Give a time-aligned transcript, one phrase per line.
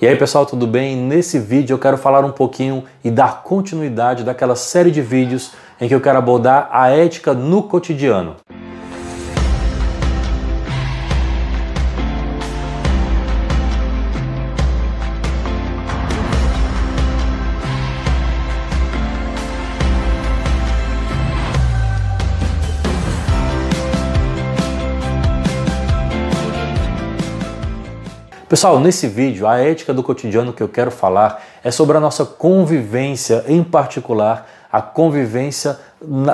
[0.00, 0.96] E aí pessoal, tudo bem?
[0.96, 5.88] Nesse vídeo eu quero falar um pouquinho e dar continuidade daquela série de vídeos em
[5.88, 8.36] que eu quero abordar a ética no cotidiano.
[28.48, 32.24] Pessoal, nesse vídeo, a ética do cotidiano que eu quero falar é sobre a nossa
[32.24, 35.78] convivência, em particular, a convivência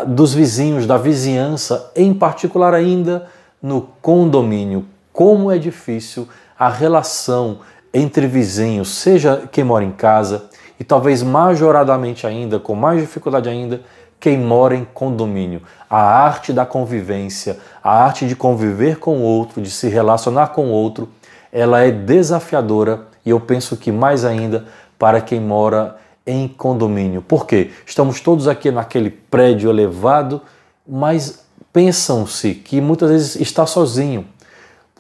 [0.07, 3.27] dos vizinhos, da vizinhança, em particular ainda
[3.61, 4.85] no condomínio.
[5.13, 7.59] Como é difícil a relação
[7.93, 10.45] entre vizinhos, seja quem mora em casa
[10.79, 13.81] e talvez majoradamente ainda, com mais dificuldade ainda,
[14.21, 15.63] quem mora em condomínio.
[15.91, 20.67] A arte da convivência, a arte de conviver com o outro, de se relacionar com
[20.67, 21.09] o outro
[21.55, 24.65] ela é desafiadora e eu penso que mais ainda
[24.99, 27.23] para quem mora em condomínio.
[27.23, 27.71] Por quê?
[27.87, 30.43] Estamos todos aqui naquele prédio elevado,
[30.87, 34.27] mas pensam-se que muitas vezes está sozinho.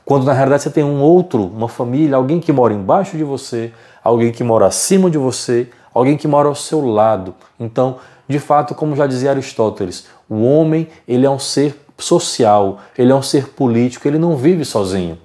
[0.04, 3.72] Quando na realidade você tem um outro, uma família, alguém que mora embaixo de você,
[4.02, 7.34] alguém que mora acima de você, alguém que mora ao seu lado.
[7.58, 7.96] Então,
[8.28, 13.14] de fato, como já dizia Aristóteles, o homem, ele é um ser social, ele é
[13.14, 15.18] um ser político, ele não vive sozinho.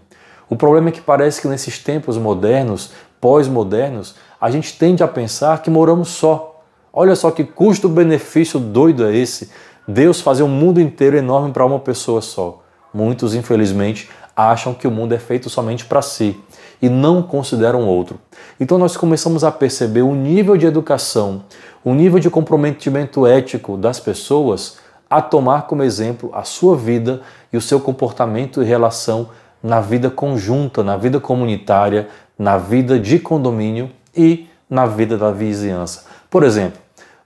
[0.50, 5.62] O problema é que parece que nesses tempos modernos, pós-modernos, a gente tende a pensar
[5.62, 6.64] que moramos só.
[6.92, 9.52] Olha só que custo-benefício doido é esse.
[9.88, 12.64] Deus fazer um mundo inteiro enorme para uma pessoa só.
[12.92, 16.40] Muitos, infelizmente, acham que o mundo é feito somente para si
[16.82, 18.20] e não consideram outro.
[18.60, 21.44] Então nós começamos a perceber o nível de educação,
[21.84, 24.78] o nível de comprometimento ético das pessoas
[25.10, 29.30] a tomar como exemplo a sua vida e o seu comportamento e relação
[29.62, 32.08] na vida conjunta, na vida comunitária,
[32.38, 36.06] na vida de condomínio e na vida da vizinhança.
[36.30, 36.80] Por exemplo,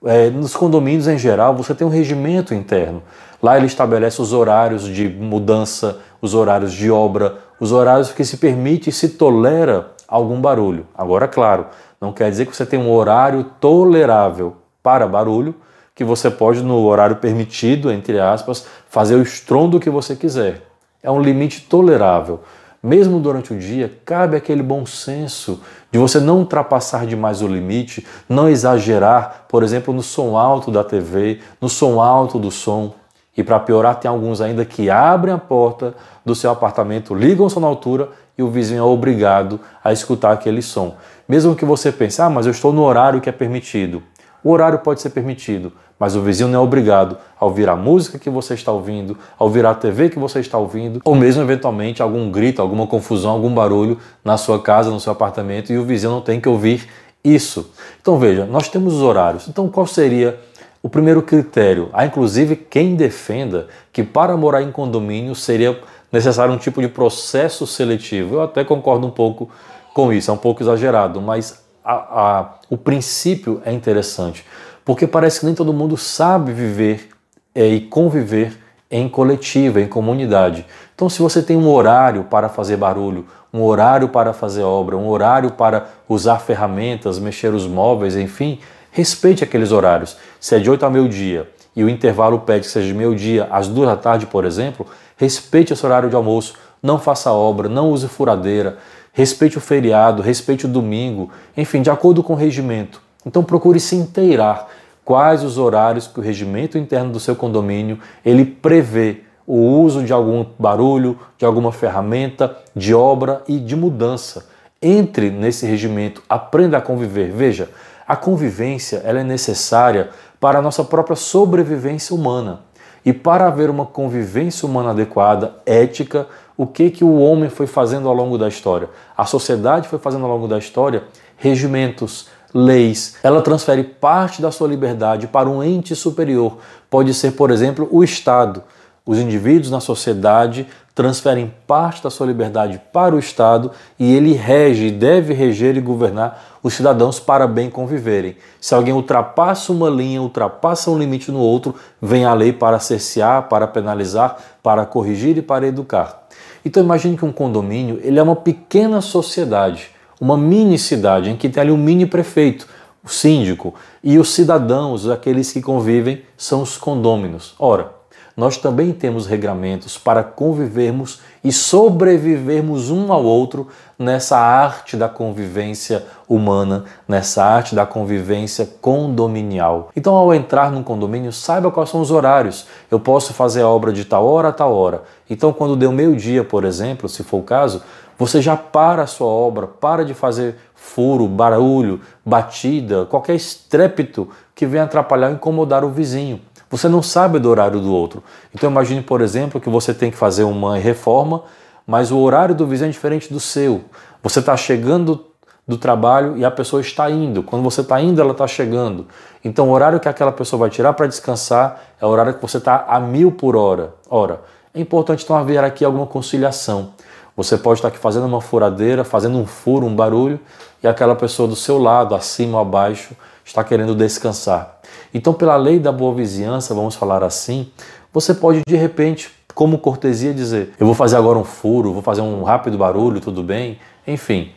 [0.05, 3.03] é, nos condomínios em geral, você tem um regimento interno.
[3.41, 8.37] Lá ele estabelece os horários de mudança, os horários de obra, os horários que se
[8.37, 10.87] permite e se tolera algum barulho.
[10.95, 11.67] Agora, claro,
[11.99, 15.55] não quer dizer que você tem um horário tolerável para barulho,
[15.95, 20.72] que você pode, no horário permitido, entre aspas, fazer o estrondo que você quiser
[21.03, 22.39] é um limite tolerável.
[22.81, 28.05] Mesmo durante o dia, cabe aquele bom senso de você não ultrapassar demais o limite,
[28.27, 32.93] não exagerar, por exemplo, no som alto da TV, no som alto do som.
[33.37, 35.93] E para piorar, tem alguns ainda que abrem a porta
[36.25, 40.31] do seu apartamento, ligam o som na altura e o vizinho é obrigado a escutar
[40.31, 40.95] aquele som.
[41.27, 44.03] Mesmo que você pense, ah, mas eu estou no horário que é permitido.
[44.43, 45.71] O horário pode ser permitido,
[46.03, 49.43] mas o vizinho não é obrigado a ouvir a música que você está ouvindo, a
[49.45, 53.53] ouvir a TV que você está ouvindo, ou mesmo eventualmente algum grito, alguma confusão, algum
[53.53, 56.89] barulho na sua casa, no seu apartamento e o vizinho não tem que ouvir
[57.23, 57.71] isso.
[58.01, 59.47] Então veja, nós temos os horários.
[59.47, 60.37] Então qual seria
[60.81, 61.89] o primeiro critério?
[61.93, 65.79] Há inclusive quem defenda que para morar em condomínio seria
[66.11, 68.35] necessário um tipo de processo seletivo.
[68.35, 69.49] Eu até concordo um pouco
[69.93, 74.45] com isso, é um pouco exagerado, mas a, a, o princípio é interessante
[74.85, 77.09] porque parece que nem todo mundo sabe viver
[77.55, 78.57] é, e conviver
[78.89, 80.65] em coletiva, em comunidade.
[80.93, 85.07] Então, se você tem um horário para fazer barulho, um horário para fazer obra, um
[85.07, 88.59] horário para usar ferramentas, mexer os móveis, enfim,
[88.91, 90.17] respeite aqueles horários.
[90.39, 93.67] Se é de 8 a meio-dia e o intervalo pede que seja de meio-dia às
[93.67, 94.85] duas da tarde, por exemplo,
[95.17, 98.77] respeite esse horário de almoço, não faça obra, não use furadeira,
[99.13, 103.01] respeite o feriado, respeite o domingo, enfim, de acordo com o regimento.
[103.25, 104.67] Então procure se inteirar
[105.05, 110.11] quais os horários que o regimento interno do seu condomínio ele prevê o uso de
[110.11, 114.47] algum barulho, de alguma ferramenta, de obra e de mudança.
[114.81, 117.31] Entre nesse regimento, aprenda a conviver.
[117.31, 117.69] Veja,
[118.07, 120.09] a convivência ela é necessária
[120.39, 122.61] para a nossa própria sobrevivência humana.
[123.05, 126.25] E para haver uma convivência humana adequada, ética,
[126.55, 128.89] o que que o homem foi fazendo ao longo da história?
[129.17, 131.03] A sociedade foi fazendo ao longo da história
[131.37, 133.15] regimentos, leis.
[133.23, 136.57] Ela transfere parte da sua liberdade para um ente superior.
[136.89, 138.63] Pode ser, por exemplo, o Estado.
[139.05, 144.91] Os indivíduos na sociedade transferem parte da sua liberdade para o Estado e ele rege,
[144.91, 148.37] deve reger e governar os cidadãos para bem conviverem.
[148.61, 153.49] Se alguém ultrapassa uma linha, ultrapassa um limite no outro, vem a lei para cercear,
[153.49, 156.22] para penalizar, para corrigir e para educar.
[156.65, 159.93] Então imagine que um condomínio ele é uma pequena sociedade
[160.23, 162.65] uma mini cidade em que tem ali um mini prefeito,
[163.03, 167.53] o síndico, e os cidadãos, aqueles que convivem, são os condôminos.
[167.59, 167.91] Ora,
[168.35, 176.03] nós também temos regramentos para convivermos e sobrevivermos um ao outro nessa arte da convivência
[176.27, 179.89] humana, nessa arte da convivência condominial.
[179.95, 182.65] Então, ao entrar num condomínio, saiba quais são os horários.
[182.89, 185.03] Eu posso fazer a obra de tal hora a tal hora.
[185.29, 187.83] Então, quando deu meio-dia, por exemplo, se for o caso,
[188.17, 194.65] você já para a sua obra, para de fazer furo, barulho, batida, qualquer estrépito que
[194.65, 196.41] venha atrapalhar ou incomodar o vizinho.
[196.73, 198.23] Você não sabe do horário do outro.
[198.51, 201.43] Então imagine, por exemplo, que você tem que fazer uma reforma,
[201.85, 203.81] mas o horário do vizinho é diferente do seu.
[204.23, 205.23] Você está chegando
[205.67, 207.43] do trabalho e a pessoa está indo.
[207.43, 209.05] Quando você está indo, ela está chegando.
[209.45, 212.57] Então o horário que aquela pessoa vai tirar para descansar é o horário que você
[212.57, 213.93] está a mil por hora.
[214.09, 214.41] Ora,
[214.73, 216.89] é importante então haver aqui alguma conciliação.
[217.37, 220.39] Você pode estar aqui fazendo uma furadeira, fazendo um furo, um barulho,
[220.81, 224.79] e aquela pessoa do seu lado, acima ou abaixo, está querendo descansar.
[225.13, 227.69] Então, pela lei da boa vizinhança, vamos falar assim,
[228.11, 232.21] você pode de repente, como cortesia, dizer: Eu vou fazer agora um furo, vou fazer
[232.21, 233.79] um rápido barulho, tudo bem?
[234.07, 234.51] Enfim.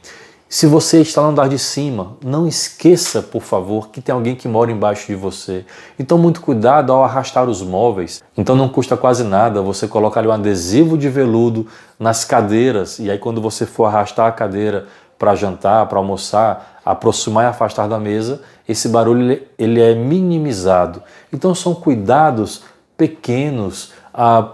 [0.48, 4.46] Se você está no andar de cima, não esqueça, por favor, que tem alguém que
[4.46, 5.64] mora embaixo de você.
[5.98, 8.22] Então, muito cuidado ao arrastar os móveis.
[8.36, 11.66] Então, não custa quase nada você colocar um adesivo de veludo
[11.98, 14.86] nas cadeiras e aí, quando você for arrastar a cadeira
[15.18, 21.02] para jantar, para almoçar, aproximar e afastar da mesa, esse barulho ele é minimizado.
[21.32, 22.64] Então são cuidados
[22.96, 24.52] pequenos, ah,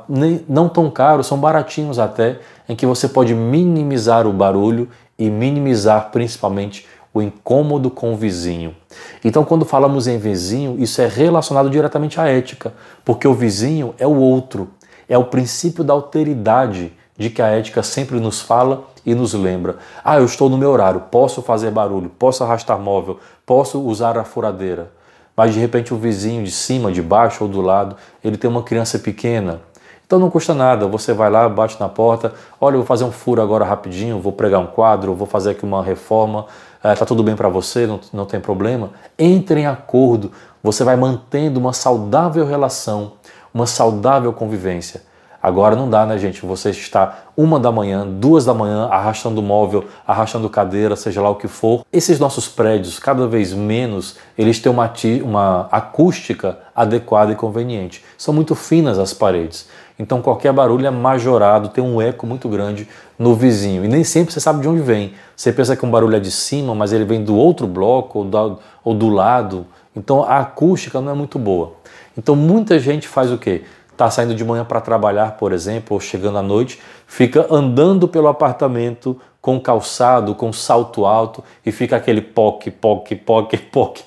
[0.48, 4.88] não tão caros, são baratinhos até, em que você pode minimizar o barulho
[5.18, 8.74] e minimizar principalmente o incômodo com o vizinho.
[9.22, 12.72] Então, quando falamos em vizinho, isso é relacionado diretamente à ética,
[13.04, 14.70] porque o vizinho é o outro,
[15.08, 19.76] é o princípio da alteridade de que a ética sempre nos fala e nos lembra.
[20.04, 24.24] Ah, eu estou no meu horário, posso fazer barulho, posso arrastar móvel, posso usar a
[24.24, 24.90] furadeira.
[25.36, 28.62] Mas de repente o vizinho de cima, de baixo ou do lado, ele tem uma
[28.62, 29.60] criança pequena.
[30.06, 33.10] Então não custa nada, você vai lá, bate na porta, olha, eu vou fazer um
[33.10, 36.44] furo agora rapidinho, vou pregar um quadro, vou fazer aqui uma reforma,
[36.84, 38.90] é, tá tudo bem para você, não, não tem problema.
[39.18, 40.30] Entre em acordo,
[40.62, 43.12] você vai mantendo uma saudável relação,
[43.54, 45.02] uma saudável convivência.
[45.42, 46.46] Agora não dá, né, gente?
[46.46, 51.34] Você está uma da manhã, duas da manhã, arrastando móvel, arrastando cadeira, seja lá o
[51.34, 51.84] que for.
[51.92, 54.92] Esses nossos prédios, cada vez menos, eles têm uma,
[55.24, 58.04] uma acústica adequada e conveniente.
[58.16, 59.68] São muito finas as paredes.
[59.98, 63.84] Então qualquer barulho é majorado, tem um eco muito grande no vizinho.
[63.84, 65.14] E nem sempre você sabe de onde vem.
[65.36, 68.24] Você pensa que um barulho é de cima, mas ele vem do outro bloco ou,
[68.24, 69.66] da, ou do lado.
[69.94, 71.74] Então a acústica não é muito boa.
[72.16, 73.64] Então muita gente faz o quê?
[73.92, 78.28] Está saindo de manhã para trabalhar, por exemplo, ou chegando à noite, fica andando pelo
[78.28, 84.00] apartamento com calçado, com salto alto e fica aquele poc, poc, poc, poc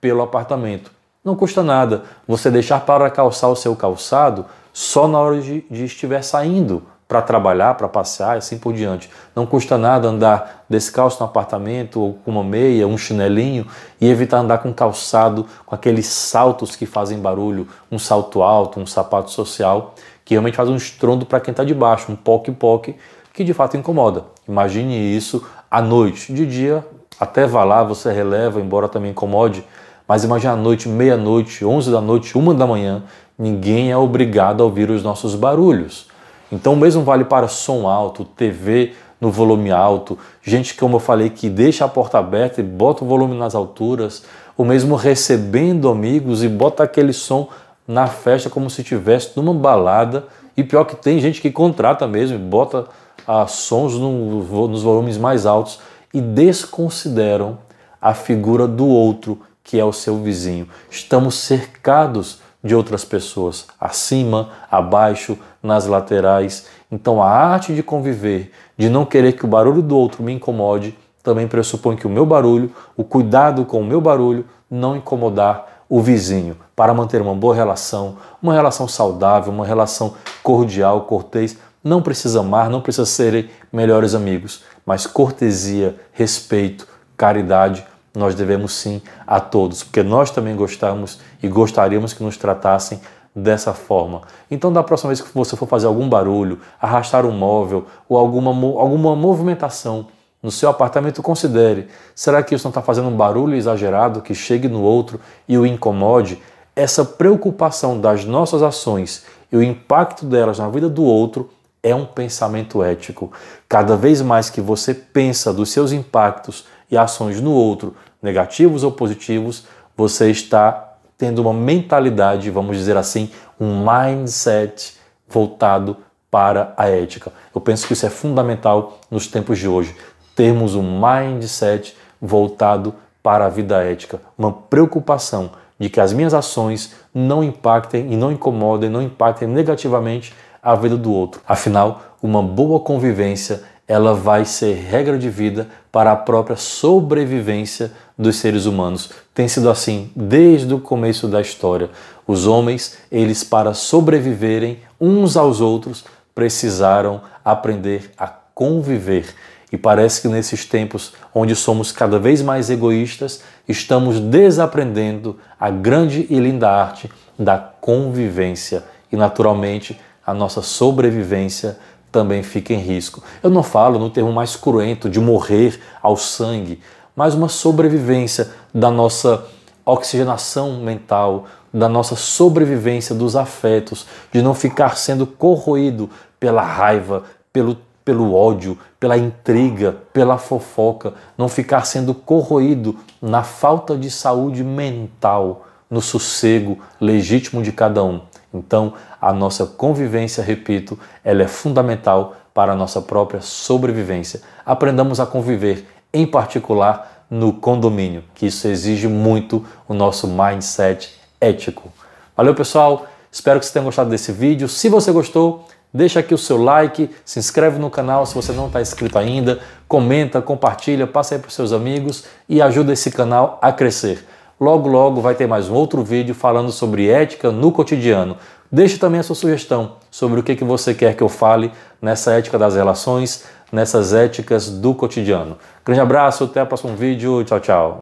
[0.00, 0.90] pelo apartamento.
[1.24, 5.84] Não custa nada você deixar para calçar o seu calçado só na hora de, de
[5.84, 9.10] estiver saindo para trabalhar, para passear e assim por diante.
[9.34, 13.66] Não custa nada andar descalço no apartamento ou com uma meia, um chinelinho
[13.98, 18.86] e evitar andar com calçado, com aqueles saltos que fazem barulho, um salto alto, um
[18.86, 22.94] sapato social, que realmente faz um estrondo para quem está debaixo, um poque-poque,
[23.32, 24.24] que de fato incomoda.
[24.46, 26.30] Imagine isso à noite.
[26.30, 26.84] De dia,
[27.18, 29.64] até vá lá, você releva, embora também incomode,
[30.06, 33.02] mas imagine à noite, meia-noite, onze da noite, uma da manhã,
[33.38, 36.07] ninguém é obrigado a ouvir os nossos barulhos.
[36.50, 41.28] Então o mesmo vale para som alto, TV no volume alto, gente como eu falei
[41.28, 44.22] que deixa a porta aberta e bota o volume nas alturas,
[44.56, 47.48] o mesmo recebendo amigos e bota aquele som
[47.86, 50.26] na festa como se estivesse numa balada.
[50.56, 52.86] E pior que tem gente que contrata mesmo e bota
[53.26, 55.78] ah, sons no, nos volumes mais altos
[56.12, 57.58] e desconsideram
[58.00, 60.68] a figura do outro, que é o seu vizinho.
[60.90, 66.66] Estamos cercados de outras pessoas, acima, abaixo, nas laterais.
[66.90, 70.96] Então a arte de conviver, de não querer que o barulho do outro me incomode,
[71.22, 76.00] também pressupõe que o meu barulho, o cuidado com o meu barulho, não incomodar o
[76.00, 81.56] vizinho, para manter uma boa relação, uma relação saudável, uma relação cordial, cortês.
[81.82, 86.86] Não precisa amar, não precisa serem melhores amigos, mas cortesia, respeito,
[87.16, 87.86] caridade,
[88.18, 93.00] nós devemos sim a todos, porque nós também gostamos e gostaríamos que nos tratassem
[93.34, 94.22] dessa forma.
[94.50, 98.50] Então, da próxima vez que você for fazer algum barulho, arrastar um móvel ou alguma,
[98.50, 100.06] alguma movimentação
[100.42, 104.68] no seu apartamento, considere: será que isso não está fazendo um barulho exagerado que chegue
[104.68, 106.42] no outro e o incomode?
[106.74, 111.50] Essa preocupação das nossas ações e o impacto delas na vida do outro
[111.82, 113.32] é um pensamento ético.
[113.68, 118.92] Cada vez mais que você pensa dos seus impactos e ações no outro, negativos ou
[118.92, 124.96] positivos, você está tendo uma mentalidade, vamos dizer assim, um mindset
[125.28, 125.96] voltado
[126.30, 127.32] para a ética.
[127.54, 129.96] Eu penso que isso é fundamental nos tempos de hoje,
[130.36, 136.94] termos um mindset voltado para a vida ética, uma preocupação de que as minhas ações
[137.14, 141.40] não impactem e não incomodem, não impactem negativamente a vida do outro.
[141.46, 148.36] Afinal, uma boa convivência ela vai ser regra de vida para a própria sobrevivência dos
[148.36, 149.10] seres humanos.
[149.34, 151.88] Tem sido assim desde o começo da história.
[152.26, 156.04] Os homens, eles para sobreviverem uns aos outros,
[156.34, 159.34] precisaram aprender a conviver.
[159.72, 166.26] E parece que nesses tempos onde somos cada vez mais egoístas, estamos desaprendendo a grande
[166.28, 168.84] e linda arte da convivência.
[169.10, 171.78] E naturalmente, a nossa sobrevivência
[172.10, 173.22] também fica em risco.
[173.42, 176.80] Eu não falo no termo mais cruento de morrer ao sangue,
[177.14, 179.44] mas uma sobrevivência da nossa
[179.84, 187.76] oxigenação mental, da nossa sobrevivência dos afetos, de não ficar sendo corroído pela raiva, pelo,
[188.04, 195.66] pelo ódio, pela intriga, pela fofoca, não ficar sendo corroído na falta de saúde mental,
[195.90, 198.20] no sossego legítimo de cada um.
[198.52, 204.40] Então, a nossa convivência, repito, ela é fundamental para a nossa própria sobrevivência.
[204.64, 211.92] Aprendamos a conviver, em particular no condomínio, que isso exige muito o nosso mindset ético.
[212.36, 213.06] Valeu, pessoal.
[213.30, 214.68] Espero que vocês tenham gostado desse vídeo.
[214.68, 218.68] Se você gostou, deixa aqui o seu like, se inscreve no canal se você não
[218.68, 223.58] está inscrito ainda, comenta, compartilha, passa aí para os seus amigos e ajuda esse canal
[223.60, 224.26] a crescer.
[224.60, 228.36] Logo, logo vai ter mais um outro vídeo falando sobre ética no cotidiano.
[228.70, 231.70] Deixe também a sua sugestão sobre o que, que você quer que eu fale
[232.02, 235.56] nessa ética das relações, nessas éticas do cotidiano.
[235.84, 237.44] Grande abraço, até o próximo vídeo.
[237.44, 237.96] Tchau, tchau.